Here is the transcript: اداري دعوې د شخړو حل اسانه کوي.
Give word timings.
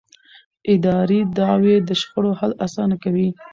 اداري 0.73 1.19
دعوې 1.37 1.75
د 1.87 1.89
شخړو 2.01 2.31
حل 2.39 2.51
اسانه 2.65 2.95
کوي. 3.03 3.29